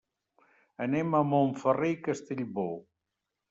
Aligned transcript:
Anem 0.85 1.13
a 1.21 1.21
Montferrer 1.35 1.93
i 1.99 2.01
Castellbò. 2.11 2.69